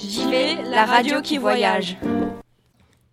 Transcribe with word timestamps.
JV, 0.00 0.62
la 0.70 0.86
radio 0.86 1.20
qui 1.20 1.36
voyage. 1.36 1.98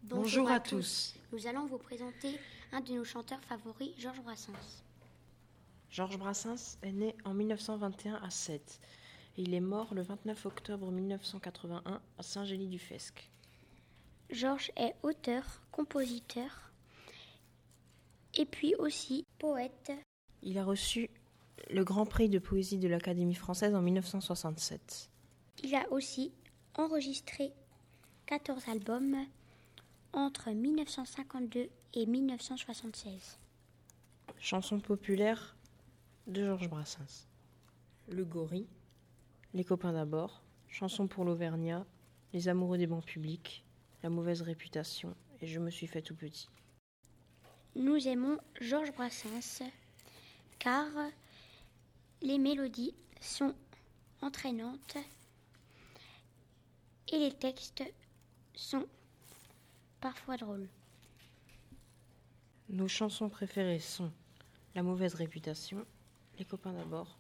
Bonjour 0.03 0.49
à 0.49 0.61
tous. 0.61 1.15
Nous 1.33 1.45
allons 1.45 1.65
vous 1.65 1.77
présenter 1.77 2.39
un 2.71 2.79
de 2.79 2.93
nos 2.93 3.03
chanteurs 3.03 3.41
favoris, 3.41 3.91
Georges 3.97 4.21
Brassens. 4.21 4.83
Georges 5.89 6.17
Brassens 6.17 6.77
est 6.83 6.93
né 6.93 7.13
en 7.25 7.33
1921 7.33 8.15
à 8.23 8.29
Sète. 8.29 8.79
Il 9.35 9.53
est 9.53 9.59
mort 9.59 9.93
le 9.93 10.01
29 10.01 10.45
octobre 10.45 10.89
1981 10.89 12.01
à 12.17 12.23
Saint-Gély-du-Fesque. 12.23 13.29
Georges 14.29 14.71
est 14.77 14.95
auteur, 15.03 15.43
compositeur 15.71 16.71
et 18.33 18.45
puis 18.45 18.75
aussi 18.75 19.25
poète. 19.39 19.91
Il 20.41 20.57
a 20.57 20.63
reçu 20.63 21.09
le 21.69 21.83
Grand 21.83 22.05
Prix 22.05 22.29
de 22.29 22.39
poésie 22.39 22.77
de 22.77 22.87
l'Académie 22.87 23.35
française 23.35 23.75
en 23.75 23.81
1967. 23.81 25.09
Il 25.63 25.75
a 25.75 25.91
aussi 25.91 26.31
enregistré 26.77 27.51
14 28.27 28.69
albums 28.69 29.17
entre 30.13 30.51
1952 30.51 31.69
et 31.93 32.05
1976. 32.05 33.39
Chansons 34.39 34.79
populaires 34.79 35.55
de 36.27 36.45
Georges 36.45 36.69
Brassens. 36.69 37.27
Le 38.09 38.23
Gorille, 38.23 38.67
Les 39.53 39.63
copains 39.63 39.93
d'abord, 39.93 40.43
Chansons 40.69 41.07
pour 41.07 41.25
l'Auvergnat, 41.25 41.85
Les 42.33 42.47
amoureux 42.47 42.77
des 42.77 42.87
bancs 42.87 43.05
publics, 43.05 43.63
La 44.03 44.09
mauvaise 44.09 44.41
réputation 44.41 45.15
et 45.41 45.47
Je 45.47 45.59
me 45.59 45.71
suis 45.71 45.87
fait 45.87 46.01
tout 46.01 46.15
petit. 46.15 46.47
Nous 47.75 48.07
aimons 48.07 48.37
Georges 48.61 48.93
Brassens 48.93 49.63
car 50.59 50.87
les 52.21 52.37
mélodies 52.37 52.95
sont 53.21 53.53
entraînantes 54.21 54.97
et 57.11 57.19
les 57.19 57.31
textes 57.31 57.83
sont 58.53 58.85
parfois 60.01 60.37
drôles. 60.37 60.67
Nos 62.69 62.87
chansons 62.87 63.29
préférées 63.29 63.79
sont 63.79 64.11
La 64.75 64.83
mauvaise 64.83 65.13
réputation, 65.13 65.85
Les 66.37 66.45
copains 66.45 66.73
d'abord. 66.73 67.17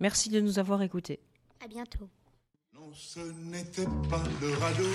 Merci 0.00 0.28
de 0.28 0.40
nous 0.40 0.58
avoir 0.58 0.82
écoutés. 0.82 1.20
À 1.64 1.68
bientôt. 1.68 2.08
Non, 2.74 2.92
ce 2.94 3.20
n'était 3.20 3.86
pas 4.08 4.22
le 4.40 4.52
radeau 4.54 4.92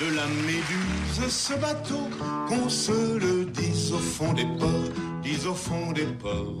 de 0.00 0.16
la 0.16 0.26
méduse, 0.26 1.32
ce 1.32 1.54
bateau, 1.58 2.08
qu'on 2.48 2.68
se 2.68 3.18
le 3.18 3.46
dise 3.46 3.92
au 3.92 3.98
fond 3.98 4.32
des 4.34 4.46
ports, 4.58 5.22
dise 5.22 5.46
au 5.46 5.54
fond 5.54 5.92
des 5.92 6.06
ports. 6.06 6.60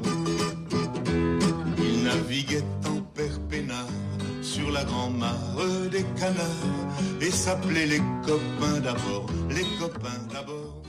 Il 1.78 2.04
naviguait 2.04 2.64
en 2.86 2.89
la 4.70 4.84
grand-mare 4.84 5.90
des 5.90 6.04
canards 6.18 6.88
et 7.20 7.30
s'appelait 7.30 7.86
les 7.86 8.02
copains 8.24 8.80
d'abord, 8.80 9.26
les 9.50 9.66
copains 9.78 10.22
d'abord. 10.32 10.82